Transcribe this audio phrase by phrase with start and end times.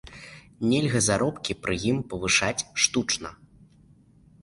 [0.71, 3.29] Нельга заробкі пры ім павышаць штучна.